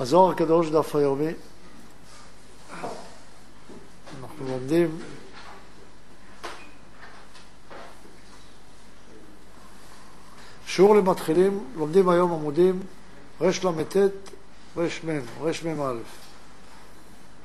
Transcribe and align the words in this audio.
הזוהר 0.00 0.30
הקדוש 0.30 0.68
דף 0.68 0.96
היומי. 0.96 1.32
אנחנו 4.20 4.48
לומדים 4.48 4.98
שיעור 10.66 10.96
למתחילים, 10.96 11.64
לומדים 11.76 12.08
היום 12.08 12.32
עמודים 12.32 12.82
רל"ט, 13.40 13.96
רמ, 14.76 14.86
רמ"א. 15.64 15.92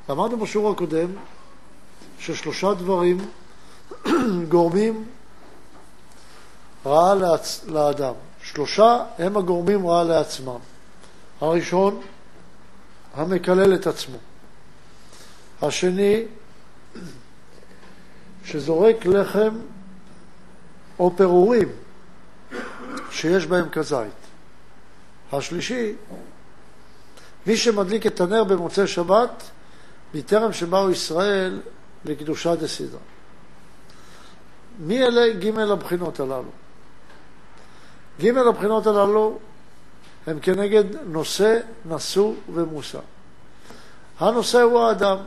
למדנו 0.10 0.38
בשיעור 0.38 0.72
הקודם 0.72 1.10
ששלושה 2.20 2.74
דברים 2.74 3.18
גורמים 4.50 5.06
רעה. 6.86 7.14
לאדם. 7.68 8.14
שלושה 8.44 9.04
הם 9.18 9.38
הגורמים 9.38 9.88
רעה 9.88 10.04
לעצמם. 10.04 10.60
הראשון, 11.42 12.02
המקלל 13.14 13.76
את 13.76 13.88
עצמו. 13.88 14.18
השני, 15.62 16.24
שזורק 18.46 19.06
לחם 19.06 19.60
או 21.00 21.14
פירורים 21.18 21.70
שיש 23.12 23.46
בהם 23.46 23.70
כזית. 23.70 24.22
השלישי, 25.32 25.94
מי 27.48 27.58
שמדליק 27.58 28.06
את 28.08 28.22
הנר 28.22 28.44
במוצאי 28.44 28.88
שבת, 28.88 29.44
מטרם 30.14 30.54
שבאו 30.54 30.92
ישראל 30.92 31.62
לקדושה 32.06 32.56
דסידרה. 32.56 33.00
מי 34.80 35.04
אלה 35.04 35.34
ג' 35.34 35.60
הבחינות 35.60 36.20
הללו? 36.20 36.52
ג' 38.22 38.38
הבחינות 38.38 38.88
הללו 38.88 39.40
הם 40.28 40.40
כנגד 40.40 40.84
נושא, 41.06 41.58
נשוא 41.86 42.34
ומושא. 42.54 43.00
הנושא 44.20 44.62
הוא 44.62 44.80
האדם. 44.80 45.18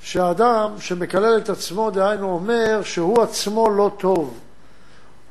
שהאדם 0.00 0.74
שמקלל 0.78 1.38
את 1.38 1.48
עצמו, 1.48 1.90
דהיינו 1.90 2.32
אומר 2.32 2.80
שהוא 2.82 3.22
עצמו 3.22 3.70
לא 3.70 3.90
טוב. 3.98 4.38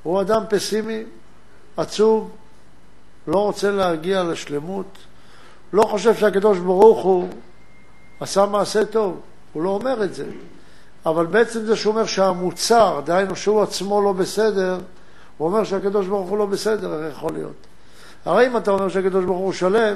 הוא 0.03 0.21
אדם 0.21 0.43
פסימי, 0.49 1.03
עצוב, 1.77 2.31
לא 3.27 3.39
רוצה 3.39 3.71
להגיע 3.71 4.23
לשלמות, 4.23 4.97
לא 5.73 5.83
חושב 5.83 6.15
שהקדוש 6.15 6.57
ברוך 6.57 7.03
הוא 7.03 7.29
עשה 8.19 8.45
מעשה 8.45 8.85
טוב, 8.85 9.19
הוא 9.53 9.63
לא 9.63 9.69
אומר 9.69 10.03
את 10.03 10.13
זה. 10.13 10.25
אבל 11.05 11.25
בעצם 11.25 11.65
זה 11.65 11.75
שהוא 11.75 11.91
אומר 11.91 12.05
שהמוצר, 12.05 13.01
דהיינו 13.05 13.35
שהוא 13.35 13.61
עצמו 13.61 14.01
לא 14.01 14.13
בסדר, 14.13 14.79
הוא 15.37 15.47
אומר 15.47 15.63
שהקדוש 15.63 16.07
ברוך 16.07 16.29
הוא 16.29 16.37
לא 16.37 16.45
בסדר, 16.45 17.05
איך 17.05 17.17
יכול 17.17 17.33
להיות? 17.33 17.55
הרי 18.25 18.47
אם 18.47 18.57
אתה 18.57 18.71
אומר 18.71 18.89
שהקדוש 18.89 19.25
ברוך 19.25 19.39
הוא 19.39 19.53
שלם, 19.53 19.95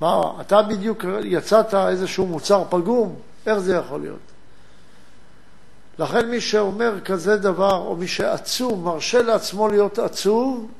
מה, 0.00 0.22
אתה 0.40 0.62
בדיוק 0.62 1.04
יצאת 1.24 1.74
איזשהו 1.74 2.26
מוצר 2.26 2.64
פגום, 2.70 3.14
איך 3.46 3.58
זה 3.58 3.74
יכול 3.74 4.00
להיות? 4.00 4.18
לכן 5.98 6.30
מי 6.30 6.40
שאומר 6.40 7.00
כזה 7.04 7.36
דבר, 7.36 7.76
או 7.76 7.96
מי 7.96 8.08
שעצוב, 8.08 8.84
מרשה 8.84 9.22
לעצמו 9.22 9.68
להיות 9.68 9.98
עצוב, 9.98 10.70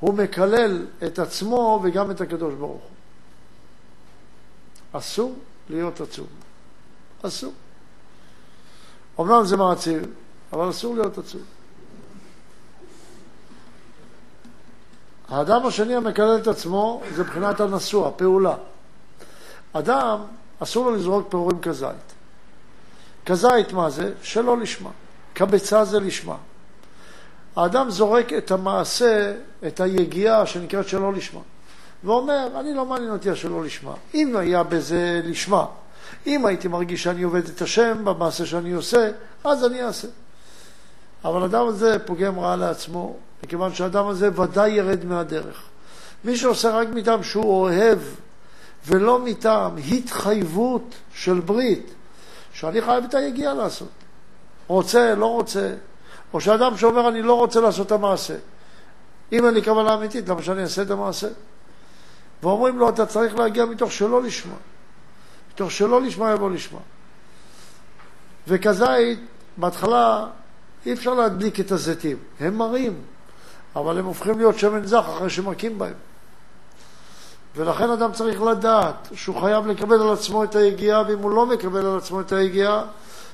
הוא 0.00 0.14
מקלל 0.14 0.86
את 1.06 1.18
עצמו 1.18 1.80
וגם 1.84 2.10
את 2.10 2.20
הקדוש 2.20 2.54
ברוך 2.54 2.82
הוא. 2.82 2.90
אסור 4.92 5.34
להיות 5.70 6.00
עצוב. 6.00 6.26
אסור. 7.22 7.52
אמנם 9.20 9.44
זה 9.44 9.56
מעציב, 9.56 10.02
אבל 10.52 10.70
אסור 10.70 10.94
להיות 10.94 11.18
עצוב. 11.18 11.42
האדם 15.28 15.66
השני 15.66 15.94
המקלל 15.94 16.38
את 16.42 16.46
עצמו 16.46 17.02
זה 17.14 17.22
מבחינת 17.22 17.60
הנשוא, 17.60 18.08
הפעולה. 18.08 18.54
אדם, 19.72 20.20
אסור 20.60 20.90
לו 20.90 20.96
לזרוק 20.96 21.30
פירורים 21.30 21.60
כזית. 21.60 21.88
כזית 23.26 23.72
מה 23.72 23.90
זה? 23.90 24.12
שלא 24.22 24.58
לשמה. 24.58 24.90
כביצה 25.34 25.84
זה 25.84 26.00
לשמה. 26.00 26.36
האדם 27.56 27.90
זורק 27.90 28.32
את 28.32 28.50
המעשה, 28.50 29.34
את 29.66 29.80
היגיעה 29.80 30.46
שנקראת 30.46 30.88
שלא 30.88 31.12
לשמה. 31.12 31.40
ואומר, 32.04 32.48
אני 32.60 32.74
לא 32.74 32.84
מעניין 32.84 33.10
אותי 33.10 33.30
השלא 33.30 33.64
לשמה. 33.64 33.94
אם 34.14 34.36
היה 34.36 34.62
בזה 34.62 35.20
לשמה, 35.24 35.66
אם 36.26 36.46
הייתי 36.46 36.68
מרגיש 36.68 37.02
שאני 37.02 37.22
עובד 37.22 37.48
את 37.48 37.62
השם 37.62 38.04
במעשה 38.04 38.46
שאני 38.46 38.72
עושה, 38.72 39.10
אז 39.44 39.64
אני 39.64 39.82
אעשה. 39.82 40.08
אבל 41.24 41.42
האדם 41.42 41.66
הזה 41.66 41.98
פוגם 41.98 42.38
רע 42.38 42.56
לעצמו, 42.56 43.16
מכיוון 43.44 43.74
שהאדם 43.74 44.06
הזה 44.06 44.40
ודאי 44.40 44.70
ירד 44.70 45.04
מהדרך. 45.04 45.62
מי 46.24 46.36
שעושה 46.36 46.70
רק 46.70 46.88
מטעם 46.88 47.22
שהוא 47.22 47.62
אוהב, 47.62 47.98
ולא 48.86 49.18
מטעם 49.18 49.76
התחייבות 49.90 50.94
של 51.14 51.40
ברית, 51.40 51.94
שאני 52.52 52.82
חייב 52.82 53.04
את 53.04 53.14
היגיעה 53.14 53.54
לעשות. 53.54 53.88
רוצה, 54.66 55.14
לא 55.14 55.26
רוצה, 55.26 55.74
או 56.32 56.40
שאדם 56.40 56.76
שאומר 56.76 57.08
אני 57.08 57.22
לא 57.22 57.34
רוצה 57.34 57.60
לעשות 57.60 57.86
את 57.86 57.92
המעשה. 57.92 58.34
אם 59.32 59.46
אין 59.46 59.54
לי 59.54 59.64
כוונה 59.64 59.94
אמיתית, 59.94 60.28
למה 60.28 60.42
שאני 60.42 60.62
אעשה 60.62 60.82
את 60.82 60.90
המעשה? 60.90 61.28
ואומרים 62.42 62.78
לו, 62.78 62.88
אתה 62.88 63.06
צריך 63.06 63.38
להגיע 63.38 63.64
מתוך 63.64 63.92
שלא 63.92 64.22
לשמה. 64.22 64.54
מתוך 65.52 65.70
שלא 65.70 66.02
לשמה 66.02 66.32
יבוא 66.32 66.50
לשמה. 66.50 66.78
וכזית, 68.48 69.18
בהתחלה 69.56 70.26
אי 70.88 70.92
אפשר 70.92 71.14
להדליק 71.14 71.60
את 71.60 71.72
הזיתים, 71.72 72.16
הם 72.40 72.58
מרים, 72.58 73.02
אבל 73.76 73.98
הם 73.98 74.04
הופכים 74.04 74.38
להיות 74.38 74.58
שמן 74.58 74.86
זך 74.86 75.04
אחרי 75.16 75.30
שמכים 75.30 75.78
בהם. 75.78 75.94
ולכן 77.56 77.90
אדם 77.90 78.12
צריך 78.12 78.42
לדעת 78.42 79.08
שהוא 79.14 79.40
חייב 79.40 79.66
לקבל 79.66 80.02
על 80.02 80.12
עצמו 80.12 80.44
את 80.44 80.56
היגיעה, 80.56 81.02
ואם 81.08 81.18
הוא 81.18 81.30
לא 81.30 81.46
מקבל 81.46 81.86
על 81.86 81.96
עצמו 81.98 82.20
את 82.20 82.32
היגיעה, 82.32 82.84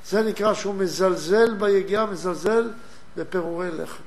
זה 0.06 0.22
נקרא 0.22 0.54
שהוא 0.54 0.74
מזלזל 0.74 1.54
ביגיעה, 1.54 2.06
מזלזל 2.06 2.70
בפירורי 3.16 3.70
לחם. 3.70 4.02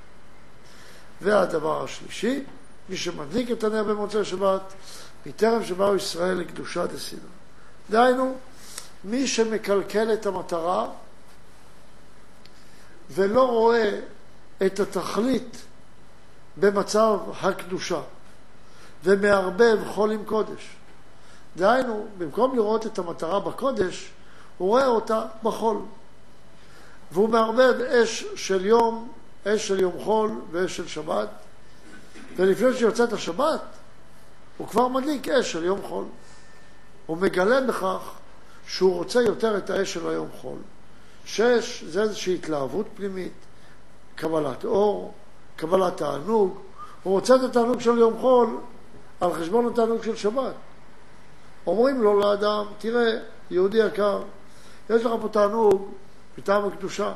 והדבר 1.21 1.83
השלישי, 1.83 2.43
מי 2.89 2.97
שמדליק 2.97 3.51
את 3.51 3.63
הנר 3.63 3.83
במוצאי 3.83 4.25
שבת, 4.25 4.73
מטרם 5.25 5.65
שבאו 5.65 5.95
ישראל 5.95 6.37
לקדושה 6.37 6.85
דסינא. 6.85 7.21
דהיינו, 7.89 8.35
מי 9.03 9.27
שמקלקל 9.27 10.13
את 10.13 10.25
המטרה 10.25 10.87
ולא 13.09 13.47
רואה 13.47 13.99
את 14.65 14.79
התכלית 14.79 15.57
במצב 16.57 17.19
הקדושה 17.41 18.01
ומערבב 19.03 19.79
חול 19.87 20.11
עם 20.11 20.25
קודש. 20.25 20.75
דהיינו, 21.57 22.07
במקום 22.17 22.55
לראות 22.55 22.85
את 22.85 22.99
המטרה 22.99 23.39
בקודש, 23.39 24.09
הוא 24.57 24.67
רואה 24.67 24.87
אותה 24.87 25.25
בחול. 25.43 25.77
והוא 27.11 27.29
מערבב 27.29 27.81
אש 27.81 28.25
של 28.35 28.65
יום, 28.65 29.11
אש 29.47 29.67
של 29.67 29.79
יום 29.79 29.93
חול 30.03 30.31
ואש 30.51 30.77
של 30.77 30.87
שבת, 30.87 31.29
ולפני 32.35 32.73
שיוצאת 32.77 33.13
השבת, 33.13 33.61
הוא 34.57 34.67
כבר 34.67 34.87
מדליק 34.87 35.29
אש 35.29 35.51
של 35.51 35.63
יום 35.65 35.81
חול. 35.81 36.05
הוא 37.05 37.17
מגלה 37.17 37.61
בכך 37.61 38.11
שהוא 38.67 38.93
רוצה 38.93 39.21
יותר 39.21 39.57
את 39.57 39.69
האש 39.69 39.93
של 39.93 40.09
היום 40.09 40.27
חול. 40.41 40.57
שש, 41.27 41.83
זה 41.83 42.01
איזושהי 42.01 42.35
התלהבות 42.35 42.85
פנימית, 42.95 43.33
קבלת 44.15 44.65
אור, 44.65 45.13
קבלת 45.55 45.97
תענוג. 45.97 46.57
הוא 47.03 47.13
רוצה 47.13 47.35
את 47.35 47.41
התענוג 47.41 47.79
של 47.79 47.97
יום 47.97 48.17
חול 48.19 48.57
על 49.21 49.33
חשבון 49.33 49.67
התענוג 49.67 50.03
של 50.03 50.15
שבת. 50.15 50.53
אומרים 51.67 52.01
לו 52.01 52.19
לאדם, 52.19 52.65
תראה, 52.77 53.19
יהודי 53.51 53.77
יקר, 53.77 54.21
יש 54.89 55.05
לך 55.05 55.11
פה 55.21 55.27
תענוג 55.27 55.91
מטעם 56.37 56.67
הקדושה, 56.67 57.13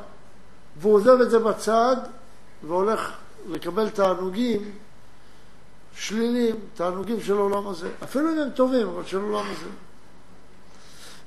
והוא 0.76 0.94
עוזב 0.94 1.20
את 1.20 1.30
זה 1.30 1.38
בצד 1.38 1.96
והולך 2.62 3.12
לקבל 3.48 3.90
תענוגים 3.90 4.70
שליליים, 5.94 6.56
תענוגים 6.74 7.20
של 7.20 7.36
העולם 7.36 7.68
הזה. 7.68 7.88
אפילו 8.04 8.30
אם 8.32 8.38
הם 8.38 8.50
טובים, 8.50 8.88
אבל 8.88 9.04
של 9.06 9.18
העולם 9.18 9.46
הזה. 9.50 9.70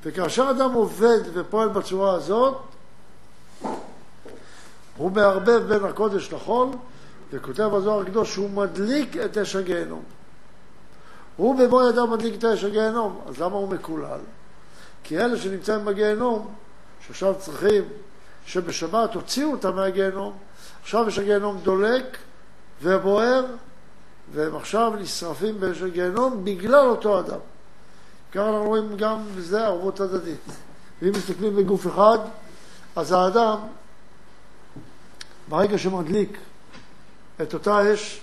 וכאשר 0.03 0.49
אדם 0.49 0.73
עובד 0.73 1.19
ופועל 1.33 1.69
בצורה 1.69 2.13
הזאת, 2.13 2.57
הוא 4.97 5.11
מערבב 5.11 5.63
בין 5.67 5.83
הקודש 5.83 6.33
לחול, 6.33 6.69
וכותב 7.31 7.73
הזוהר 7.73 8.01
הקדוש 8.01 8.33
שהוא 8.33 8.49
מדליק 8.49 9.17
את 9.17 9.37
אש 9.37 9.55
הגיהנום. 9.55 10.03
הוא 11.35 11.55
במו 11.59 11.89
ידיו 11.89 12.07
מדליק 12.07 12.35
את 12.39 12.43
האש 12.43 12.63
הגיהנום, 12.63 13.21
אז 13.27 13.41
למה 13.41 13.55
הוא 13.55 13.69
מקולל? 13.69 14.19
כי 15.03 15.19
אלה 15.19 15.37
שנמצאים 15.37 15.85
בגיהנום, 15.85 16.53
שעכשיו 17.07 17.35
צריכים 17.39 17.83
שבשבת 18.45 19.13
הוציאו 19.13 19.51
אותם 19.51 19.75
מהגיהנום, 19.75 20.33
עכשיו 20.81 21.07
יש 21.07 21.19
הגיהנום 21.19 21.59
דולק 21.63 22.17
ובוער, 22.81 23.45
והם 24.33 24.55
עכשיו 24.55 24.93
נשרפים 24.99 25.59
באש 25.59 25.81
הגיהנום 25.81 26.45
בגלל 26.45 26.85
אותו 26.85 27.19
אדם. 27.19 27.39
ככה 28.31 28.49
אנחנו 28.49 28.65
רואים 28.65 28.97
גם 28.97 29.17
בזה 29.37 29.65
ערבות 29.65 29.99
הדדית. 29.99 30.39
ואם 31.01 31.11
מסתכלים 31.11 31.55
בגוף 31.55 31.87
אחד, 31.87 32.17
אז 32.95 33.11
האדם, 33.11 33.57
ברגע 35.49 35.77
שמדליק 35.77 36.37
את 37.41 37.53
אותה 37.53 37.93
אש, 37.93 38.21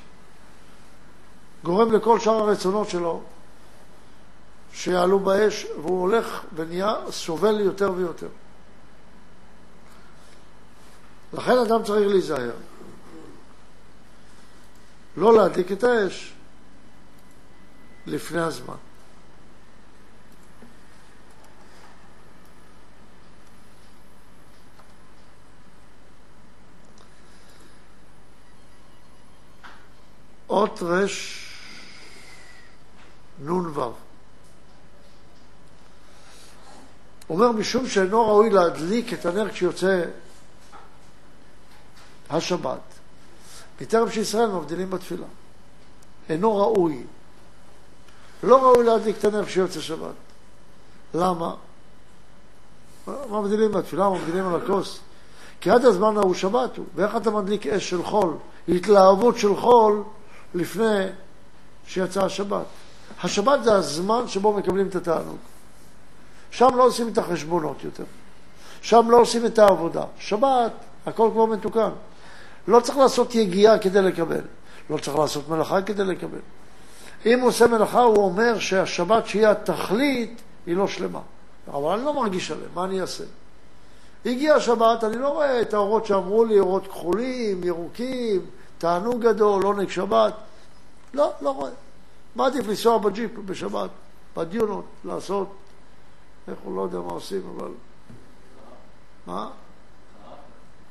גורם 1.64 1.92
לכל 1.92 2.20
שאר 2.20 2.32
הרצונות 2.32 2.88
שלו 2.88 3.22
שיעלו 4.72 5.18
באש, 5.18 5.66
והוא 5.82 6.00
הולך 6.00 6.42
ונהיה 6.54 6.94
סובל 7.10 7.60
יותר 7.60 7.92
ויותר. 7.92 8.28
לכן 11.32 11.58
אדם 11.58 11.82
צריך 11.82 12.08
להיזהר. 12.08 12.52
לא 15.16 15.36
להדליק 15.36 15.72
את 15.72 15.84
האש 15.84 16.32
לפני 18.06 18.40
הזמן. 18.40 18.74
אות 30.52 30.82
רש 30.82 31.46
נ"ו. 33.44 33.92
אומר, 37.30 37.52
משום 37.52 37.88
שאינו 37.88 38.26
ראוי 38.28 38.50
להדליק 38.50 39.12
את 39.12 39.26
הנר 39.26 39.50
כשיוצא 39.50 40.04
השבת, 42.30 42.80
מטרם 43.80 44.10
שישראל 44.10 44.48
מבדילים 44.48 44.90
בתפילה. 44.90 45.26
אינו 46.28 46.56
ראוי. 46.56 47.04
לא 48.42 48.62
ראוי 48.62 48.84
להדליק 48.84 49.18
את 49.18 49.24
הנר 49.24 49.44
כשיוצא 49.44 49.80
שבת. 49.80 50.14
למה? 51.14 51.54
מבדילים 53.06 53.72
בתפילה, 53.72 54.08
מבדילים 54.08 54.46
על 54.46 54.60
הכוס. 54.62 55.00
כי 55.60 55.70
עד 55.70 55.84
הזמן 55.84 56.16
ההוא 56.16 56.34
שבת 56.34 56.76
הוא. 56.76 56.86
ואיך 56.94 57.16
אתה 57.16 57.30
מדליק 57.30 57.66
אש 57.66 57.90
של 57.90 58.02
חול, 58.02 58.36
התלהבות 58.68 59.38
של 59.38 59.56
חול, 59.56 60.02
לפני 60.54 61.06
שיצאה 61.86 62.24
השבת. 62.24 62.66
השבת 63.22 63.64
זה 63.64 63.74
הזמן 63.74 64.28
שבו 64.28 64.52
מקבלים 64.52 64.88
את 64.88 64.94
התענוג. 64.94 65.36
שם 66.50 66.68
לא 66.76 66.82
עושים 66.82 67.08
את 67.08 67.18
החשבונות 67.18 67.84
יותר. 67.84 68.04
שם 68.82 69.10
לא 69.10 69.20
עושים 69.20 69.46
את 69.46 69.58
העבודה. 69.58 70.04
שבת, 70.18 70.72
הכל 71.06 71.30
כבר 71.32 71.46
מתוקן. 71.46 71.90
לא 72.68 72.80
צריך 72.80 72.98
לעשות 72.98 73.34
יגיעה 73.34 73.78
כדי 73.78 74.02
לקבל. 74.02 74.40
לא 74.90 74.98
צריך 74.98 75.18
לעשות 75.18 75.48
מלאכה 75.48 75.82
כדי 75.82 76.04
לקבל. 76.04 76.38
אם 77.26 77.40
הוא 77.40 77.48
עושה 77.48 77.66
מלאכה, 77.66 78.00
הוא 78.00 78.24
אומר 78.24 78.58
שהשבת 78.58 79.26
שהיא 79.26 79.46
התכלית, 79.46 80.42
היא 80.66 80.76
לא 80.76 80.88
שלמה. 80.88 81.20
אבל 81.68 81.94
אני 81.94 82.04
לא 82.04 82.14
מרגיש 82.14 82.50
עליהם, 82.50 82.70
מה 82.74 82.84
אני 82.84 83.00
אעשה? 83.00 83.24
הגיעה 84.26 84.56
השבת, 84.56 85.04
אני 85.04 85.16
לא 85.16 85.28
רואה 85.28 85.60
את 85.60 85.74
האורות 85.74 86.06
שאמרו 86.06 86.44
לי, 86.44 86.60
אורות 86.60 86.86
כחולים, 86.86 87.64
ירוקים, 87.64 88.46
תענוג 88.82 89.22
גדול, 89.22 89.62
עונג 89.62 89.90
שבת. 89.90 90.34
לא, 91.14 91.32
לא 91.40 91.50
רואה. 91.50 91.70
מה 92.34 92.46
עדיף 92.46 92.66
לנסוע 92.66 92.98
בג'יפ 92.98 93.38
בשבת, 93.38 93.90
בדיונות, 94.36 94.84
לעשות, 95.04 95.54
איך 96.48 96.58
הוא 96.64 96.76
לא 96.76 96.82
יודע 96.82 96.98
מה 96.98 97.12
עושים, 97.12 97.42
אבל... 97.56 97.70
מה? 99.26 99.50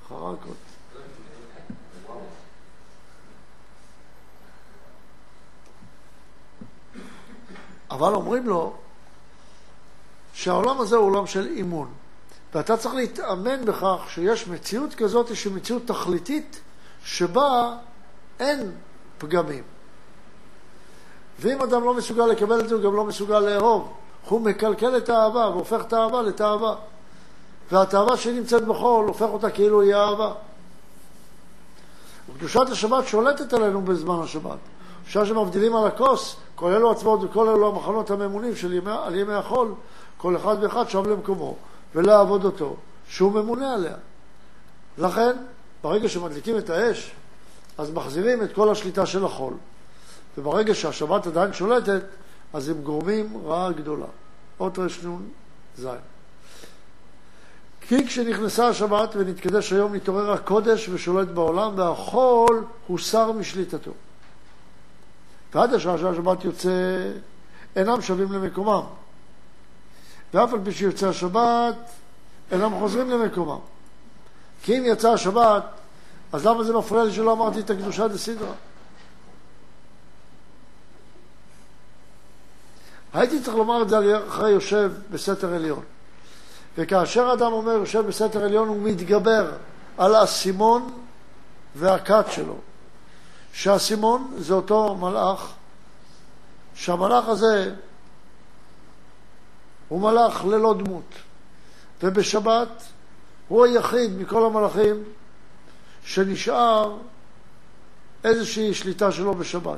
חרקות. 0.10 0.56
אבל 7.92 8.14
אומרים 8.14 8.48
לו 8.48 8.74
שהעולם 10.34 10.82
הזה 10.82 10.96
הוא 10.96 11.06
עולם 11.06 11.28
של 11.28 11.48
אימון, 11.48 11.92
ואתה 12.54 12.78
צריך 12.78 12.96
להתאמן 12.96 13.66
בכך 13.66 14.00
שיש 14.10 14.48
מציאות 14.48 14.94
כזאת 14.94 15.36
שהיא 15.36 15.54
מציאות 15.54 15.88
תכליתית 15.88 16.62
שבה 17.06 17.74
אין 18.40 18.72
פגמים. 19.18 19.64
ואם 21.40 21.62
אדם 21.62 21.84
לא 21.84 21.94
מסוגל 21.94 22.26
לקבל 22.26 22.60
את 22.60 22.70
זה, 22.70 22.76
הוא 22.76 22.84
גם 22.84 22.96
לא 22.96 23.04
מסוגל 23.04 23.40
לאהוב. 23.40 23.94
הוא 24.30 24.42
מקלקל 24.42 24.98
את 24.98 25.10
האהבה 25.10 25.50
והופך 25.50 25.82
את 25.88 25.94
האהבה 25.94 26.22
לתאווה. 26.22 26.76
והתאווה 27.72 28.18
שנמצאת 28.18 28.66
בחול 28.66 29.08
הופך 29.08 29.28
אותה 29.34 29.50
כאילו 29.50 29.82
היא 29.82 29.96
אהבה. 29.96 30.34
וקדושת 32.30 32.70
השבת 32.72 33.08
שולטת 33.08 33.54
עלינו 33.54 33.82
בזמן 33.82 34.20
השבת. 34.24 34.58
אפשר 35.04 35.26
שמבדילים 35.26 35.76
על 35.76 35.88
הכוס, 35.88 36.36
כל 36.56 36.72
אלו 36.72 36.92
הצבאות 36.92 37.20
וכל 37.24 37.50
אלו 37.50 37.68
המחנות 37.68 38.12
הממונים 38.12 38.56
של 38.56 38.74
ימי, 38.74 38.92
על 39.04 39.16
ימי 39.16 39.34
החול, 39.34 39.74
כל 40.18 40.36
אחד 40.36 40.56
ואחד 40.62 40.90
שם 40.90 41.10
למקומו, 41.10 41.56
ולעבוד 41.96 42.46
אותו, 42.46 42.76
שהוא 43.10 43.32
ממונה 43.32 43.74
עליה. 43.74 43.96
לכן, 44.98 45.32
ברגע 45.84 46.10
שמדליקים 46.10 46.58
את 46.58 46.70
האש, 46.70 47.12
אז 47.78 47.92
מחזירים 47.92 48.44
את 48.44 48.54
כל 48.54 48.72
השליטה 48.72 49.06
של 49.06 49.26
החול. 49.26 49.54
וברגע 50.38 50.76
שהשבת 50.76 51.28
עדיין 51.28 51.54
שולטת, 51.54 52.02
אז 52.54 52.70
הם 52.70 52.82
גורמים 52.82 53.42
רעה 53.46 53.72
גדולה. 53.72 54.06
אות 54.60 54.80
רנ"ז. 54.80 55.88
כי 57.82 58.08
כשנכנסה 58.08 58.68
השבת 58.68 59.10
ונתקדש 59.16 59.74
היום, 59.74 59.96
נתעורר 59.96 60.32
הקודש 60.32 60.90
ושולט 60.90 61.28
בעולם, 61.28 61.74
והחול 61.76 62.66
הוסר 62.88 63.32
משליטתו. 63.32 63.92
ועד 65.54 65.74
השעה 65.74 65.98
שהשבת 65.98 66.46
יוצא, 66.46 66.70
אינם 67.76 68.02
שבים 68.02 68.32
למקומם. 68.32 68.84
ואף 70.34 70.54
על 70.54 70.60
פי 70.64 70.72
שיוצא 70.72 71.08
השבת, 71.08 71.76
אינם 72.52 72.72
חוזרים 72.80 73.10
למקומם. 73.10 73.60
כי 74.64 74.78
אם 74.78 74.84
יצאה 74.86 75.14
השבת, 75.14 75.64
אז 76.34 76.46
למה 76.46 76.64
זה 76.64 76.74
מפריע 76.74 77.04
לי 77.04 77.14
שלא 77.14 77.34
אמרתי 77.34 77.60
את 77.60 77.70
הקדושה 77.70 78.08
דסדרה? 78.08 78.54
הייתי 83.14 83.42
צריך 83.42 83.58
לומר 83.58 83.82
את 83.82 83.90
זה 83.90 83.98
אחרי 84.28 84.50
יושב 84.50 84.92
בסתר 85.12 85.54
עליון. 85.54 85.84
וכאשר 86.78 87.34
אדם 87.34 87.52
אומר 87.52 87.72
יושב 87.72 88.00
בסתר 88.08 88.44
עליון, 88.44 88.68
הוא 88.68 88.82
מתגבר 88.82 89.52
על 89.98 90.16
האסימון 90.16 90.94
והכת 91.76 92.26
שלו. 92.32 92.56
שהאסימון 93.54 94.34
זה 94.38 94.54
אותו 94.54 94.96
מלאך, 94.96 95.52
שהמלאך 96.76 97.28
הזה 97.28 97.76
הוא 99.88 100.02
מלאך 100.02 100.46
ללא 100.46 100.74
דמות. 100.74 101.14
ובשבת 102.04 102.84
הוא 103.52 103.66
היחיד 103.66 104.18
מכל 104.18 104.46
המלאכים 104.46 105.04
שנשאר 106.04 106.98
איזושהי 108.24 108.74
שליטה 108.74 109.12
שלו 109.12 109.34
בשבת. 109.34 109.78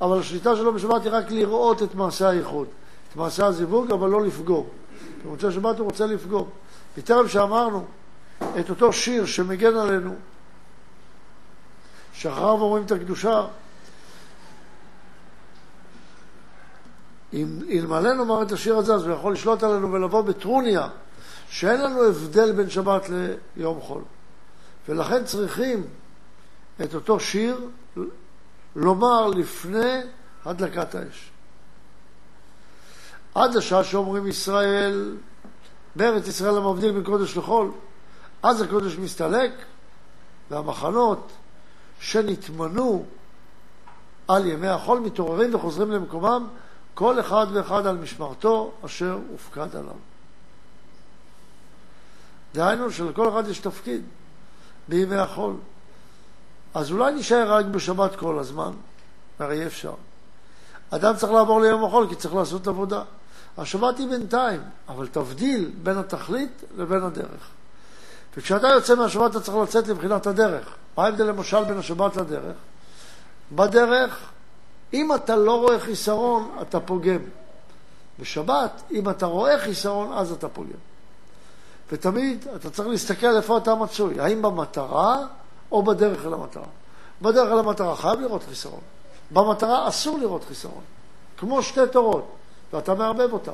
אבל 0.00 0.18
השליטה 0.18 0.56
שלו 0.56 0.72
בשבת 0.72 1.04
היא 1.04 1.12
רק 1.12 1.30
לראות 1.30 1.82
את 1.82 1.94
מעשה 1.94 2.28
הייחוד, 2.28 2.68
את 3.10 3.16
מעשה 3.16 3.46
הזיווג, 3.46 3.92
אבל 3.92 4.10
לא 4.10 4.22
לפגום. 4.22 4.66
במוצאי 5.24 5.52
שבת 5.52 5.78
הוא 5.78 5.84
רוצה 5.84 6.06
לפגום. 6.06 6.48
בטרם 6.96 7.28
שאמרנו 7.28 7.84
את 8.60 8.70
אותו 8.70 8.92
שיר 8.92 9.26
שמגן 9.26 9.76
עלינו, 9.76 10.14
שאחריו 12.12 12.60
אומרים 12.60 12.84
את 12.84 12.92
הקדושה, 12.92 13.46
אם 17.32 17.58
אלמלא 17.70 18.12
נאמר 18.12 18.42
את 18.42 18.52
השיר 18.52 18.76
הזה, 18.76 18.94
אז 18.94 19.06
הוא 19.06 19.14
יכול 19.14 19.32
לשלוט 19.32 19.62
עלינו 19.62 19.92
ולבוא 19.92 20.22
בטרוניה, 20.22 20.88
שאין 21.50 21.80
לנו 21.80 22.02
הבדל 22.02 22.52
בין 22.52 22.70
שבת 22.70 23.10
ליום 23.56 23.80
חול. 23.80 24.02
ולכן 24.88 25.24
צריכים 25.24 25.86
את 26.82 26.94
אותו 26.94 27.20
שיר 27.20 27.68
לומר 28.76 29.26
לפני 29.26 30.00
הדלקת 30.44 30.94
האש. 30.94 31.30
עד 33.34 33.56
השעה 33.56 33.84
שאומרים 33.84 34.26
ישראל, 34.26 35.16
בארץ 35.96 36.28
ישראל 36.28 36.56
המבדיל 36.56 36.92
בין 36.92 37.04
קודש 37.04 37.36
לחול, 37.36 37.72
אז 38.42 38.60
הקודש 38.60 38.96
מסתלק, 38.96 39.52
והמחנות 40.50 41.32
שנטמנו 42.00 43.04
על 44.28 44.46
ימי 44.46 44.68
החול 44.68 45.00
מתעוררים 45.00 45.54
וחוזרים 45.54 45.90
למקומם, 45.90 46.46
כל 46.94 47.20
אחד 47.20 47.46
ואחד 47.52 47.86
על 47.86 47.96
משמרתו 47.96 48.72
אשר 48.84 49.18
הופקד 49.30 49.76
עליו. 49.76 50.09
דהיינו 52.54 52.90
שלכל 52.90 53.28
אחד 53.28 53.48
יש 53.48 53.58
תפקיד 53.58 54.02
בימי 54.88 55.16
החול. 55.16 55.54
אז 56.74 56.92
אולי 56.92 57.12
נשאר 57.12 57.52
רק 57.52 57.64
בשבת 57.66 58.16
כל 58.16 58.38
הזמן, 58.38 58.72
הרי 59.38 59.60
אי 59.60 59.66
אפשר. 59.66 59.94
אדם 60.90 61.16
צריך 61.16 61.32
לעבור 61.32 61.60
ליום 61.60 61.84
החול 61.84 62.08
כי 62.08 62.14
צריך 62.14 62.34
לעשות 62.34 62.66
עבודה. 62.66 63.02
השבת 63.58 63.98
היא 63.98 64.08
בינתיים, 64.08 64.60
אבל 64.88 65.06
תבדיל 65.06 65.70
בין 65.82 65.98
התכלית 65.98 66.62
לבין 66.76 67.02
הדרך. 67.02 67.48
וכשאתה 68.36 68.68
יוצא 68.68 68.94
מהשבת 68.94 69.30
אתה 69.30 69.40
צריך 69.40 69.56
לצאת 69.56 69.88
לבחינת 69.88 70.26
הדרך. 70.26 70.74
מה 70.96 71.04
ההבדל 71.04 71.24
למשל 71.24 71.64
בין 71.64 71.78
השבת 71.78 72.16
לדרך? 72.16 72.56
בדרך, 73.52 74.18
אם 74.92 75.14
אתה 75.14 75.36
לא 75.36 75.60
רואה 75.60 75.80
חיסרון, 75.80 76.56
אתה 76.62 76.80
פוגם. 76.80 77.20
בשבת, 78.20 78.82
אם 78.90 79.10
אתה 79.10 79.26
רואה 79.26 79.58
חיסרון, 79.58 80.12
אז 80.12 80.32
אתה 80.32 80.48
פוגם. 80.48 80.89
ותמיד 81.92 82.46
אתה 82.56 82.70
צריך 82.70 82.88
להסתכל 82.88 83.36
איפה 83.36 83.58
אתה 83.58 83.74
מצוי, 83.74 84.20
האם 84.20 84.42
במטרה 84.42 85.26
או 85.72 85.82
בדרך 85.82 86.26
אל 86.26 86.34
המטרה. 86.34 86.66
בדרך 87.22 87.52
אל 87.52 87.58
המטרה 87.58 87.96
חייב 87.96 88.20
לראות 88.20 88.42
חיסרון. 88.48 88.80
במטרה 89.30 89.88
אסור 89.88 90.18
לראות 90.18 90.44
חיסרון. 90.44 90.82
כמו 91.36 91.62
שתי 91.62 91.80
תורות. 91.92 92.36
ואתה 92.72 92.94
מערבב 92.94 93.32
אותם. 93.32 93.52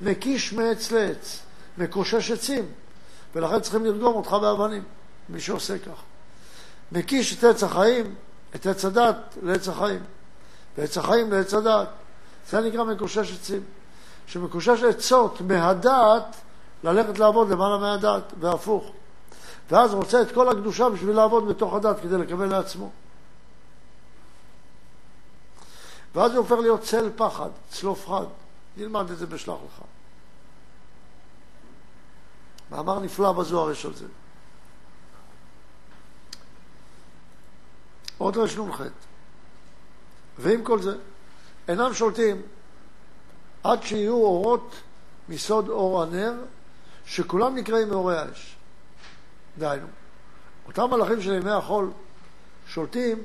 מקיש 0.00 0.52
מעץ 0.52 0.90
לעץ, 0.92 1.38
מקושש 1.78 2.30
עצים, 2.30 2.64
ולכן 3.34 3.60
צריכים 3.60 3.84
לרגום 3.84 4.14
אותך 4.14 4.32
באבנים, 4.32 4.82
מי 5.28 5.40
שעושה 5.40 5.78
כך. 5.78 6.02
מקיש 6.92 7.38
את 7.38 7.44
עץ 7.44 7.62
החיים, 7.62 8.14
את 8.54 8.66
עץ 8.66 8.84
הדת 8.84 9.16
לעץ 9.42 9.68
החיים, 9.68 10.00
ועץ 10.78 10.98
החיים 10.98 11.32
לעץ 11.32 11.54
הדת. 11.54 11.88
זה 12.50 12.60
נקרא 12.60 12.84
מקושש 12.84 13.32
עצים. 13.32 13.60
שמקושש 14.26 14.82
עצות 14.82 15.40
מהדעת 15.40 16.36
ללכת 16.84 17.18
לעבוד 17.18 17.48
למעלה 17.48 17.78
מהדעת, 17.78 18.32
והפוך. 18.40 18.92
ואז 19.70 19.94
רוצה 19.94 20.22
את 20.22 20.32
כל 20.34 20.48
הקדושה 20.48 20.88
בשביל 20.88 21.16
לעבוד 21.16 21.48
בתוך 21.48 21.74
הדת 21.74 22.00
כדי 22.00 22.18
לקבל 22.18 22.46
לעצמו. 22.46 22.90
ואז 26.14 26.30
הוא 26.30 26.38
הופך 26.38 26.56
להיות 26.62 26.80
צל 26.80 27.10
פחד, 27.16 27.50
צלוף 27.70 28.08
חד. 28.08 28.26
נלמד 28.76 29.10
את 29.10 29.18
זה 29.18 29.26
בשלח 29.26 29.56
לך. 29.66 29.82
מאמר 32.70 32.98
נפלא 32.98 33.32
בזוהר 33.32 33.70
יש 33.70 33.86
על 33.86 33.94
זה. 33.94 34.06
עוד 38.18 38.36
רנ"ח. 38.36 38.80
ועם 40.38 40.64
כל 40.64 40.82
זה, 40.82 40.96
אינם 41.68 41.94
שולטים 41.94 42.42
עד 43.64 43.82
שיהיו 43.82 44.14
אורות 44.14 44.74
מסוד 45.28 45.68
אור 45.68 46.02
הנר, 46.02 46.34
שכולם 47.06 47.56
נקראים 47.56 47.88
מאורי 47.88 48.18
האש. 48.18 48.56
דהיינו, 49.58 49.86
אותם 50.66 50.90
מלאכים 50.90 51.22
של 51.22 51.32
ימי 51.32 51.50
החול 51.50 51.90
שולטים 52.66 53.22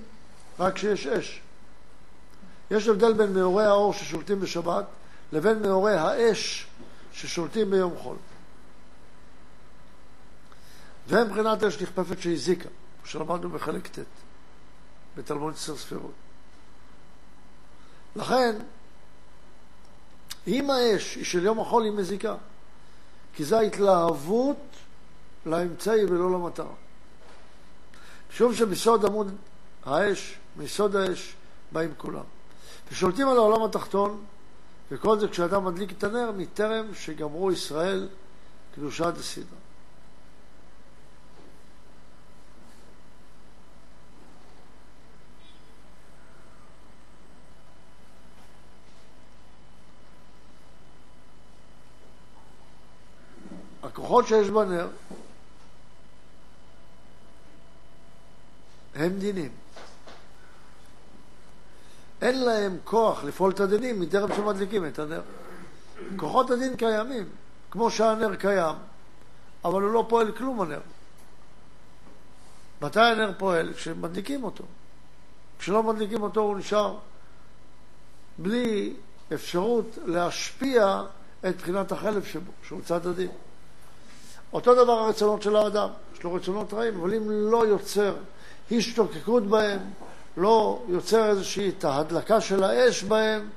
רק 0.60 0.74
כשיש 0.74 1.08
אש. 1.08 1.42
יש 2.72 2.88
הבדל 2.88 3.14
בין 3.14 3.34
מאורי 3.34 3.66
האור 3.66 3.94
ששולטים 3.94 4.40
בשבת 4.40 4.86
לבין 5.32 5.62
מאורי 5.62 5.94
האש 5.94 6.68
ששולטים 7.14 7.72
ביום 7.72 7.98
חול. 7.98 8.18
ומבחינת 11.08 11.64
אש 11.64 11.82
נכפפת 11.82 12.22
שהזיקה, 12.22 12.70
שלמדנו 13.06 13.50
בחלק 13.50 13.88
ט' 13.88 14.00
בתלמוד 15.18 15.54
עשר 15.54 15.78
ספירות. 15.78 16.12
לכן, 18.16 18.56
אם 20.48 20.70
האש 20.70 21.16
היא 21.16 21.26
של 21.26 21.46
יום 21.46 21.60
החול 21.60 21.84
היא 21.84 21.92
מזיקה, 21.92 22.36
כי 23.34 23.44
זו 23.44 23.58
ההתלהבות 23.58 24.58
לאמצעי 25.46 26.06
ולא 26.06 26.32
למטרה. 26.32 26.74
משום 28.32 28.54
שביסוד 28.54 29.06
עמוד 29.06 29.36
האש, 29.86 30.38
מיסוד 30.56 30.96
האש, 30.96 31.36
באים 31.72 31.94
כולם. 31.98 32.24
ושולטים 32.92 33.28
על 33.28 33.38
העולם 33.38 33.64
התחתון, 33.64 34.24
וכל 34.92 35.20
זה 35.20 35.28
כשאדם 35.28 35.66
מדליק 35.66 35.92
את 35.92 36.04
הנר 36.04 36.32
מטרם 36.38 36.86
שגמרו 36.94 37.52
ישראל 37.52 38.08
קדושה 38.76 39.12
דסדרה. 39.12 39.58
הכוחות 54.12 54.28
שיש 54.28 54.50
בנר 54.50 54.88
הם 58.96 59.20
דינים. 59.20 59.52
אין 62.22 62.44
להם 62.44 62.78
כוח 62.84 63.24
לפעול 63.24 63.52
את 63.52 63.60
הדינים 63.60 64.00
מטרם 64.00 64.36
שמדליקים 64.36 64.86
את 64.86 65.00
הנר. 65.00 65.22
כוחות 66.16 66.52
הדין 66.52 66.76
קיימים, 66.76 67.30
כמו 67.72 67.92
שהנר 67.92 68.36
קיים, 68.36 68.76
אבל 69.66 69.82
הוא 69.82 69.92
לא 69.92 70.06
פועל 70.10 70.32
כלום 70.32 70.62
הנר. 70.62 70.82
מתי 72.82 73.00
הנר 73.00 73.32
פועל? 73.38 73.74
כשמדליקים 73.74 74.44
אותו. 74.44 74.64
כשלא 75.60 75.84
מדליקים 75.84 76.24
אותו 76.24 76.42
הוא 76.42 76.58
נשאר 76.58 76.98
בלי 78.38 78.94
אפשרות 79.34 79.98
להשפיע 80.06 81.02
את 81.50 81.58
בחינת 81.58 81.92
החלב 81.92 82.24
שבו, 82.24 82.52
שהוא 82.64 82.82
צד 82.86 83.08
הדין. 83.08 83.32
אותו 84.54 84.84
דבר 84.84 84.92
הרצונות 84.92 85.42
של 85.42 85.56
האדם, 85.56 85.90
יש 86.14 86.24
לו 86.24 86.34
רצונות 86.34 86.74
רעים, 86.74 87.00
אבל 87.00 87.14
אם 87.14 87.32
לא 87.32 87.68
יוצר 87.68 88.16
השתוקקות 88.72 89.44
בהם, 89.44 89.80
לא 90.38 90.84
יוצר 90.88 91.30
איזושהי 91.30 91.70
את 91.70 91.84
ההדלקה 91.84 92.42
של 92.42 92.64
האש 92.64 93.04
בהם, 93.04 93.50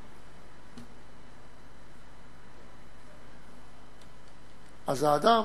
אז 4.87 5.03
האדם 5.03 5.45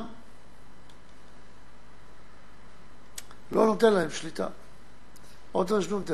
לא 3.51 3.65
נותן 3.65 3.93
להם 3.93 4.09
שליטה. 4.09 4.47
עוד 5.51 5.71
רשנ"ט. 5.71 6.11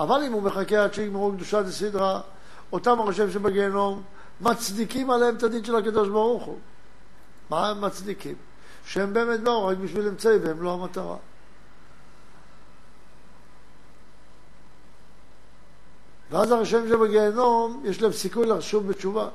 אבל 0.00 0.22
אם 0.22 0.32
הוא 0.32 0.42
מחכה 0.42 0.84
עד 0.84 0.94
שיגמרו 0.94 1.32
קדושה 1.32 1.62
דסדרה, 1.62 2.20
אותם 2.72 3.00
הרשם 3.00 3.30
שבגיהנום 3.30 4.02
מצדיקים 4.40 5.10
עליהם 5.10 5.36
את 5.36 5.42
הדין 5.42 5.64
של 5.64 5.76
הקדוש 5.76 6.08
ברוך 6.08 6.44
הוא. 6.44 6.58
מה 7.50 7.68
הם 7.68 7.80
מצדיקים? 7.80 8.34
שהם 8.86 9.12
באמת 9.12 9.40
באו 9.40 9.66
רק 9.66 9.76
בשביל 9.76 10.08
אמצעי 10.08 10.38
והם 10.38 10.62
לא 10.62 10.72
המטרה. 10.72 11.16
ואז 16.30 16.50
הרשם 16.50 16.88
שבגיהנום 16.88 17.82
יש 17.84 18.02
להם 18.02 18.12
סיכוי 18.12 18.46
לחשוב 18.46 18.88
בתשובה. 18.88 19.28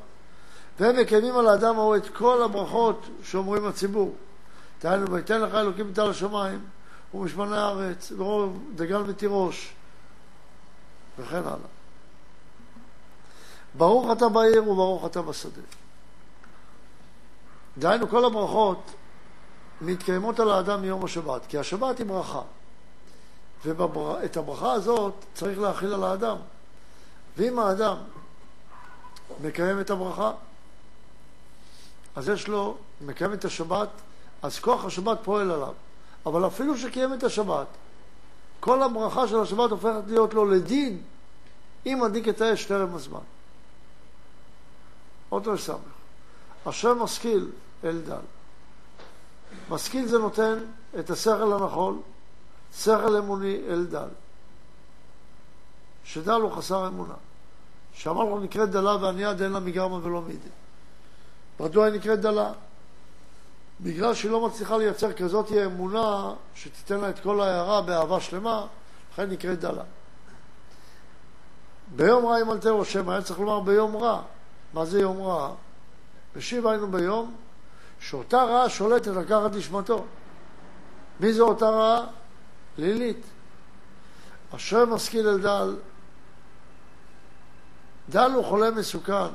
והם 0.80 0.98
מקיימים 0.98 1.38
על 1.38 1.48
האדם 1.48 1.76
ההוא 1.76 1.96
את 1.96 2.10
כל 2.10 2.44
הברכות 2.44 3.06
שאומרים 3.24 3.66
הציבור. 3.66 4.16
דהיינו, 4.82 5.12
ויתן 5.12 5.42
לך 5.42 5.56
אלוקים 5.56 5.94
על 5.98 6.10
השמיים, 6.10 6.60
ומשמני 7.14 7.58
הארץ, 7.58 8.12
ורוב 8.18 8.60
דגן 8.76 9.02
ותירוש, 9.08 9.74
וכן 11.20 11.38
הלאה. 11.38 11.56
ברוך 13.78 14.12
אתה 14.12 14.30
בעיר 14.30 14.70
וברוך 14.70 15.06
אתה 15.06 15.22
בשדה. 15.22 15.62
דהיינו, 17.78 18.10
כל 18.10 18.26
הברכות 18.26 18.92
מתקיימות 19.82 20.40
על 20.40 20.52
האדם 20.52 20.82
מיום 20.82 21.06
השבת, 21.06 21.42
כי 21.48 21.58
השבת 21.58 21.98
היא 21.98 22.06
ברכה. 22.06 22.42
ואת 23.66 24.38
הברכה 24.38 24.72
הזאת 24.72 25.14
צריך 25.34 25.60
להכיל 25.60 25.94
על 25.94 26.04
האדם. 26.04 26.38
ואם 27.38 27.60
האדם 27.60 27.98
מקיים 29.42 29.82
את 29.82 29.90
הברכה, 29.90 30.32
אז 32.16 32.30
יש 32.30 32.48
לו, 32.48 32.78
מקיים 33.02 33.34
את 33.34 33.46
השבת, 33.46 33.90
אז 34.42 34.60
כוח 34.60 34.86
השבת 34.86 35.18
פועל 35.24 35.52
עליו. 35.52 35.74
אבל 36.26 36.48
אפילו 36.48 36.78
שקיים 36.78 37.14
את 37.14 37.24
השבת, 37.24 37.68
כל 38.60 38.84
הברכה 38.84 39.28
של 39.28 39.40
השבת 39.40 39.72
הופכת 39.72 40.02
להיות 40.08 40.34
לו 40.34 40.46
לדין 40.46 41.02
אם 41.86 42.00
מדליק 42.04 42.28
את 42.28 42.42
האש 42.42 42.66
טרם 42.66 42.96
הזמן. 42.96 43.20
עוד 45.30 45.46
לא 45.46 45.58
סמך. 45.58 46.01
השם 46.66 47.00
משכיל 47.00 47.50
אל 47.84 48.02
דל. 48.02 48.26
משכיל 49.70 50.08
זה 50.08 50.18
נותן 50.18 50.58
את 51.00 51.10
השכל 51.10 51.54
הנכון, 51.54 52.02
שכל 52.78 53.16
אמוני 53.16 53.62
אל 53.70 53.86
דל. 53.86 54.08
שדל 56.04 56.32
הוא 56.32 56.52
חסר 56.52 56.88
אמונה. 56.88 57.14
שאמר 57.94 58.24
לו 58.24 58.40
נקראת 58.40 58.70
דלה 58.70 58.96
וענייה 58.96 59.34
דין 59.34 59.52
לה 59.52 59.60
מגרמה 59.60 60.00
ולא 60.04 60.22
מידי. 60.22 60.50
מדוע 61.60 61.86
היא 61.86 61.94
נקראת 61.94 62.20
דלה? 62.20 62.52
בגלל 63.82 64.14
שהיא 64.14 64.32
לא 64.32 64.48
מצליחה 64.48 64.78
לייצר 64.78 65.14
כזאת 65.14 65.52
אמונה 65.52 66.34
שתיתן 66.56 67.00
לה 67.00 67.10
את 67.10 67.20
כל 67.20 67.42
ההערה 67.42 67.82
באהבה 67.82 68.20
שלמה, 68.20 68.66
לכן 69.14 69.30
נקראת 69.30 69.60
דלה. 69.60 69.84
ביום 71.96 72.26
רע 72.26 72.40
ימלטהו 72.40 72.82
השם, 72.82 73.10
היה 73.10 73.22
צריך 73.22 73.40
לומר 73.40 73.60
ביום 73.60 73.98
רע. 73.98 74.22
מה 74.74 74.86
זה 74.86 75.00
יום 75.02 75.22
רע? 75.22 75.52
בשיב 76.36 76.68
היינו 76.68 76.92
ביום 76.92 77.36
שאותה 78.00 78.44
רעה 78.44 78.70
שולטת 78.70 79.08
לקחת 79.08 79.56
נשמתו. 79.56 80.06
מי 81.20 81.34
זו 81.34 81.48
אותה 81.48 81.70
רעה? 81.70 82.06
לילית. 82.78 83.26
אשר 84.56 84.86
משכיל 84.86 85.28
אל 85.28 85.42
דל, 85.42 85.76
דל 88.10 88.32
הוא 88.32 88.46
חולה 88.46 88.72
מסוכן, 88.72 89.30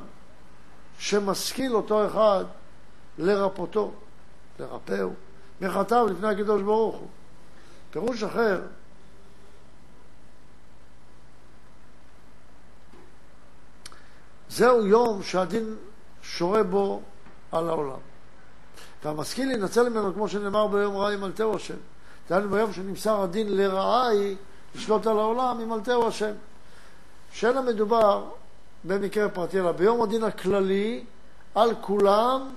שמשכיל 0.98 1.76
אותו 1.76 2.06
אחד 2.06 2.44
לרפאותו, 3.18 3.92
לרפאו, 4.60 5.10
מחטאו 5.60 6.06
לפני 6.06 6.28
הקדוש 6.28 6.62
ברוך 6.62 6.96
הוא. 6.96 7.08
פירוש 7.90 8.22
אחר, 8.22 8.62
זהו 14.48 14.86
יום 14.86 15.22
שהדין 15.22 15.76
שורה 16.36 16.62
בו 16.62 17.00
על 17.52 17.68
העולם. 17.68 17.98
והמשכיל 19.04 19.50
ינצל 19.50 19.88
ממנו, 19.88 20.14
כמו 20.14 20.28
שנאמר 20.28 20.66
ביום 20.66 20.96
רע 20.96 21.12
ימלטהו 21.12 21.56
השם. 21.56 21.74
דהיינו 22.28 22.48
ביום 22.48 22.72
שנמסר 22.72 23.22
הדין 23.22 23.56
לרעה 23.56 24.08
היא 24.08 24.36
לשלוט 24.74 25.06
על 25.06 25.18
העולם, 25.18 25.60
ימלטהו 25.60 26.08
השם. 26.08 26.32
שאין 27.32 27.56
המדובר 27.56 28.24
במקרה 28.84 29.28
פרטי, 29.28 29.60
אלא 29.60 29.72
ביום 29.72 30.02
הדין 30.02 30.24
הכללי 30.24 31.04
על 31.54 31.74
כולם, 31.80 32.48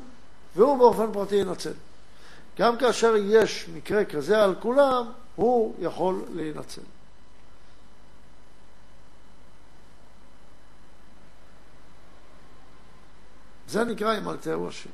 והוא 0.55 0.77
באופן 0.77 1.11
פרטי 1.13 1.35
ינצל. 1.35 1.73
גם 2.59 2.77
כאשר 2.77 3.15
יש 3.15 3.69
מקרה 3.75 4.05
כזה 4.05 4.43
על 4.43 4.55
כולם, 4.59 5.05
הוא 5.35 5.75
יכול 5.79 6.21
להינצל. 6.35 6.81
זה 13.69 13.83
נקרא 13.83 14.19
תאהו 14.41 14.67
השם. 14.67 14.89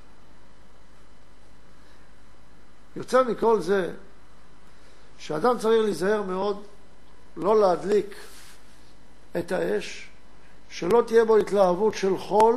יוצא 2.95 3.23
מכל 3.23 3.61
זה 3.61 3.93
שאדם 5.17 5.59
צריך 5.59 5.83
להיזהר 5.83 6.21
מאוד 6.21 6.63
לא 7.37 7.59
להדליק 7.61 8.15
את 9.39 9.51
האש, 9.51 10.09
שלא 10.69 11.03
תהיה 11.07 11.25
בו 11.25 11.37
התלהבות 11.37 11.93
של 11.93 12.17
חול 12.17 12.55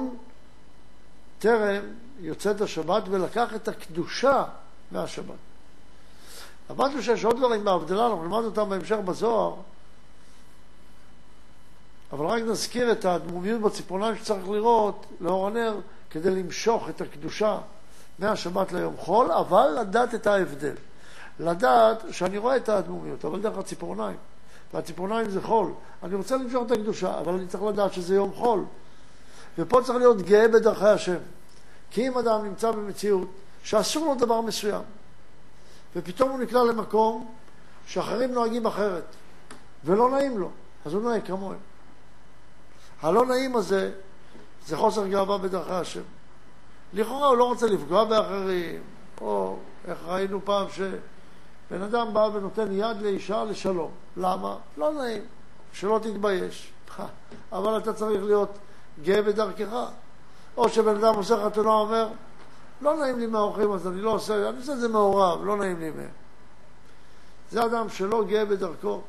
טרם 1.39 1.83
יוצאת 2.21 2.61
השבת 2.61 3.03
ולקח 3.11 3.55
את 3.55 3.69
הקדושה 3.69 4.45
מהשבת. 4.93 5.35
למדנו 6.71 7.03
שיש 7.03 7.25
עוד 7.25 7.37
דברים 7.37 7.65
בהבדלה, 7.65 8.07
אנחנו 8.07 8.23
נלמד 8.23 8.45
אותם 8.45 8.69
בהמשך 8.69 8.97
בזוהר, 9.05 9.55
אבל 12.13 12.27
רק 12.27 12.43
נזכיר 12.43 12.93
את 12.93 13.05
הדמומיות 13.05 13.61
בציפורניים 13.61 14.17
שצריך 14.17 14.49
לראות 14.49 15.07
לאור 15.21 15.47
הנר 15.47 15.81
כדי 16.11 16.31
למשוך 16.31 16.88
את 16.88 17.00
הקדושה 17.00 17.59
מהשבת 18.19 18.73
ליום 18.73 18.97
חול, 18.97 19.33
אבל 19.33 19.79
לדעת 19.81 20.15
את 20.15 20.27
ההבדל. 20.27 20.75
לדעת 21.41 22.03
שאני 22.11 22.38
רואה 22.38 22.57
את 22.57 22.69
האדמומיות, 22.69 23.25
אבל 23.25 23.41
דרך 23.41 23.59
הציפורניים. 23.59 24.17
והציפורניים 24.75 25.31
זה 25.31 25.43
חול. 25.43 25.73
אני 26.03 26.15
רוצה 26.15 26.37
למשוך 26.37 26.67
את 26.67 26.71
הקדושה, 26.71 27.19
אבל 27.19 27.33
אני 27.33 27.47
צריך 27.47 27.62
לדעת 27.62 27.93
שזה 27.93 28.15
יום 28.15 28.33
חול. 28.33 28.65
ופה 29.59 29.81
צריך 29.85 29.99
להיות 29.99 30.23
גאה 30.23 30.49
בדרכי 30.49 30.88
השם. 30.88 31.19
כי 31.91 32.09
אם 32.09 32.19
אדם 32.19 32.45
נמצא 32.45 32.71
במציאות 32.71 33.29
שאסור 33.62 34.07
לו 34.07 34.15
דבר 34.15 34.41
מסוים, 34.41 34.83
ופתאום 35.97 36.31
הוא 36.31 36.38
נקלע 36.38 36.65
למקום 36.65 37.35
שאחרים 37.87 38.33
נוהגים 38.33 38.67
אחרת, 38.67 39.05
ולא 39.85 40.11
נעים 40.11 40.38
לו, 40.38 40.50
אז 40.85 40.95
הוא 40.95 41.03
נוהג 41.03 41.27
כמוהם. 41.27 41.59
הלא 43.03 43.27
נעים 43.27 43.57
הזה 43.57 43.93
זה 44.69 44.77
חוסר 44.77 45.07
גאווה 45.07 45.39
בדרכי 45.39 45.73
השם. 45.73 46.03
לכאורה 46.93 47.29
הוא 47.29 47.37
לא 47.37 47.45
רוצה 47.45 47.67
לפגוע 47.67 48.05
באחרים, 48.05 48.83
או 49.21 49.57
איך 49.85 49.99
ראינו 50.07 50.41
פעם 50.45 50.67
שבן 50.71 51.83
אדם 51.83 52.15
בא 52.15 52.29
ונותן 52.33 52.73
יד 52.73 53.03
לאישה 53.03 53.45
לשלום. 53.45 53.91
למה? 54.17 54.57
לא 54.77 54.93
נעים, 54.93 55.23
שלא 55.73 56.01
תתבייש. 56.03 56.73
אבל 57.53 57.79
אתה 57.79 57.93
צריך 57.93 58.25
להיות 58.25 58.59
גאה 59.03 59.23
בדרכך. 59.23 59.77
או 60.57 60.69
שבן 60.69 60.97
אדם 60.97 61.15
עושה 61.15 61.45
חתונה 61.45 61.69
ואומר, 61.69 62.09
לא 62.81 62.97
נעים 62.97 63.19
לי 63.19 63.27
מהאורחים 63.27 63.73
אז 63.73 63.87
אני 63.87 64.01
לא 64.01 64.11
עושה, 64.11 64.49
אני 64.49 64.59
עושה 64.59 64.73
את 64.73 64.81
זה 64.81 64.89
מעורב, 64.89 65.45
לא 65.45 65.57
נעים 65.57 65.81
לי 65.81 65.91
מהם. 65.91 66.11
זה 67.51 67.65
אדם 67.65 67.89
שלא 67.89 68.25
גאה 68.25 68.45
בדרכו. 68.45 69.01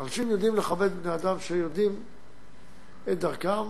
אנשים 0.00 0.30
יודעים 0.30 0.56
לכבד 0.56 1.02
בני 1.02 1.14
אדם 1.14 1.40
שיודעים 1.40 2.02
את 3.12 3.18
דרכם 3.18 3.64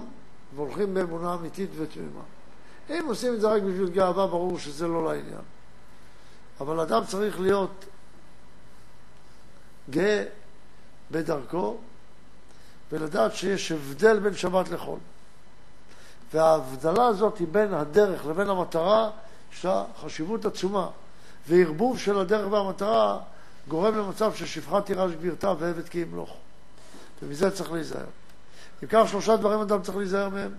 והולכים 0.55 0.95
באמונה 0.95 1.35
אמיתית 1.35 1.71
ותמימה. 1.77 2.21
אם 2.91 3.05
עושים 3.09 3.35
את 3.35 3.41
זה 3.41 3.49
רק 3.49 3.63
בשביל 3.63 3.89
גאווה, 3.89 4.27
ברור 4.27 4.59
שזה 4.59 4.89
לא 4.89 5.05
לעניין. 5.05 5.43
אבל 6.61 6.81
אדם 6.81 7.05
צריך 7.07 7.41
להיות 7.41 7.85
גאה 9.91 10.25
בדרכו 11.11 11.77
ולדעת 12.93 13.35
שיש 13.35 13.73
הבדל 13.73 14.19
בין 14.19 14.35
שבת 14.35 14.69
לחול. 14.69 14.99
וההבדלה 16.33 17.07
הזאת 17.07 17.39
היא 17.39 17.49
בין 17.51 17.75
הדרך 17.75 18.27
לבין 18.27 18.49
המטרה, 18.49 19.11
יש 19.53 19.65
לה 19.65 19.85
חשיבות 20.01 20.45
עצומה. 20.45 20.89
וערבוב 21.49 21.99
של 21.99 22.19
הדרך 22.19 22.53
והמטרה 22.53 23.19
גורם 23.69 23.99
למצב 23.99 24.35
ששפחה 24.35 24.81
תירש 24.81 25.13
גבירתה 25.13 25.55
ועבד 25.59 25.89
כי 25.89 25.99
ימלוך. 25.99 26.37
ומזה 27.23 27.51
צריך 27.51 27.73
להיזהר. 27.73 28.05
אם 28.83 28.89
כך 28.89 29.09
שלושה 29.09 29.37
דברים 29.37 29.61
אדם 29.61 29.83
צריך 29.83 29.97
להיזהר 29.97 30.29
מהם. 30.29 30.55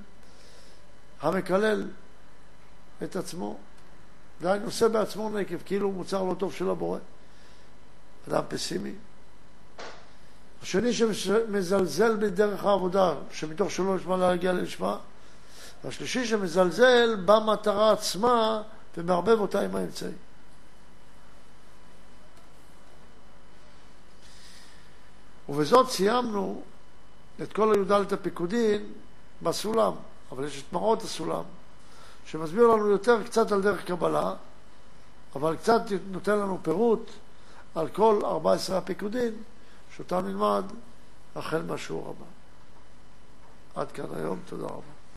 המקלל 1.22 1.88
את 3.04 3.16
עצמו, 3.16 3.58
דהיינו 4.42 4.66
נושא 4.66 4.88
בעצמו 4.88 5.30
נקב, 5.30 5.58
כאילו 5.66 5.88
הוא 5.88 5.94
מוצר 5.94 6.24
לא 6.24 6.34
טוב 6.34 6.54
של 6.54 6.70
הבורא. 6.70 7.00
אדם 8.28 8.44
פסימי. 8.48 8.94
השני 10.62 10.94
שמזלזל 10.94 12.16
בדרך 12.16 12.66
העבודה, 12.66 13.14
שמתוך 13.32 13.72
שלא 13.72 13.96
נשמע 13.96 14.18
להגיע 14.18 14.54
לנשמע. 14.54 14.96
והשלישי 15.84 16.26
שמזלזל 16.26 17.16
במטרה 17.26 17.92
עצמה 17.92 18.62
ומערבב 18.98 19.40
אותה 19.40 19.62
עם 19.62 19.76
האמצעי. 19.76 20.12
ובזאת 25.50 25.90
סיימנו 25.90 26.62
את 27.44 27.54
כל 27.54 27.74
הי"ד 27.74 28.14
הפיקודין 28.14 28.94
בסולם, 29.42 29.94
אבל 30.32 30.46
יש 30.46 30.64
את 30.68 30.74
מראות 30.74 31.02
הסולם, 31.02 31.44
שמסביר 32.26 32.68
לנו 32.68 32.88
יותר 32.88 33.24
קצת 33.24 33.52
על 33.52 33.62
דרך 33.62 33.86
קבלה, 33.86 34.34
אבל 35.36 35.56
קצת 35.56 35.82
נותן 36.12 36.40
לנו 36.40 36.60
פירוט 36.62 37.12
על 37.76 37.88
כל 37.88 38.20
14 38.24 38.78
הפיקודין, 38.78 39.34
שאותם 39.96 40.26
נלמד 40.26 40.64
החל 41.36 41.62
מהשיעור 41.62 42.10
הבא. 42.10 42.26
עד 43.82 43.92
כאן 43.92 44.06
היום, 44.16 44.40
תודה 44.46 44.66
רבה. 44.66 45.01